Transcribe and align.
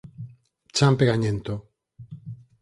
Chan 0.75 0.93
pegañento 0.99 1.53